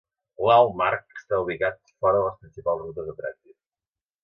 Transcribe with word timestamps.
L'Altmark 0.45 1.19
està 1.19 1.41
ubicat 1.43 1.77
fora 1.93 2.17
de 2.17 2.25
les 2.29 2.41
principals 2.41 2.83
rutes 2.87 3.13
de 3.13 3.17
trànsit. 3.23 3.57